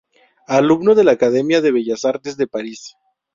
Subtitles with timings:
[0.47, 2.95] Alumno de la Academia de Bellas Artes de París.